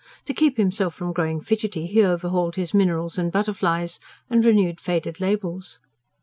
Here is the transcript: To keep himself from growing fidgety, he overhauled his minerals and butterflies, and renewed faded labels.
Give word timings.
To 0.25 0.33
keep 0.33 0.57
himself 0.57 0.95
from 0.95 1.13
growing 1.13 1.41
fidgety, 1.41 1.85
he 1.85 2.03
overhauled 2.03 2.55
his 2.55 2.73
minerals 2.73 3.19
and 3.19 3.31
butterflies, 3.31 3.99
and 4.31 4.43
renewed 4.43 4.79
faded 4.81 5.21
labels. 5.21 5.79